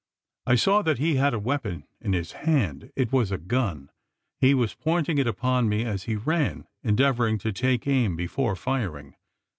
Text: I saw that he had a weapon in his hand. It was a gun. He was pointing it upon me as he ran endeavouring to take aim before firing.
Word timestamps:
I 0.47 0.55
saw 0.55 0.81
that 0.81 0.97
he 0.97 1.17
had 1.17 1.35
a 1.35 1.39
weapon 1.39 1.85
in 2.01 2.13
his 2.13 2.31
hand. 2.31 2.91
It 2.95 3.11
was 3.11 3.31
a 3.31 3.37
gun. 3.37 3.91
He 4.39 4.55
was 4.55 4.73
pointing 4.73 5.19
it 5.19 5.27
upon 5.27 5.69
me 5.69 5.85
as 5.85 6.05
he 6.05 6.15
ran 6.15 6.65
endeavouring 6.81 7.37
to 7.37 7.51
take 7.51 7.85
aim 7.85 8.15
before 8.15 8.55
firing. 8.55 9.13